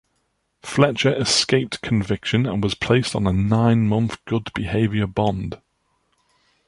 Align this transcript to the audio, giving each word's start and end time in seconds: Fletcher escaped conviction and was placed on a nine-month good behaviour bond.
Fletcher 0.63 1.13
escaped 1.13 1.81
conviction 1.83 2.47
and 2.47 2.63
was 2.63 2.73
placed 2.73 3.15
on 3.15 3.27
a 3.27 3.31
nine-month 3.31 4.25
good 4.25 4.51
behaviour 4.55 5.05
bond. 5.05 5.61